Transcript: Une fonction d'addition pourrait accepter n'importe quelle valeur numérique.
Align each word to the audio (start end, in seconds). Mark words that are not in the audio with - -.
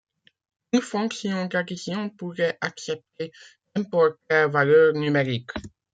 Une 0.71 0.81
fonction 0.81 1.45
d'addition 1.45 2.09
pourrait 2.09 2.57
accepter 2.59 3.31
n'importe 3.75 4.17
quelle 4.27 4.49
valeur 4.49 4.93
numérique. 4.95 5.51